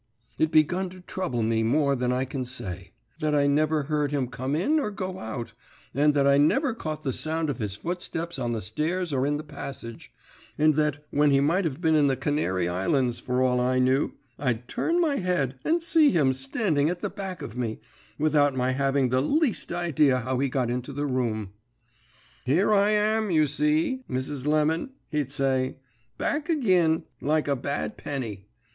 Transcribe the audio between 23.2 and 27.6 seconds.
you see, Mrs. Lemon,' he'd say; 'back agin, like a